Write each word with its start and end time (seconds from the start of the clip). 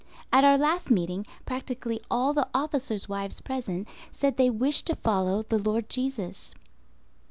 At 0.33 0.43
our 0.43 0.57
last 0.57 0.89
meeting, 0.89 1.27
practically 1.45 2.01
all 2.09 2.33
the 2.33 2.47
officers' 2.55 3.07
wives 3.07 3.39
present 3.39 3.87
said 4.11 4.35
they 4.35 4.49
wished 4.49 4.87
to 4.87 4.95
follow 4.95 5.43
the 5.43 5.59
Lord 5.59 5.89
Jesus. 5.89 6.55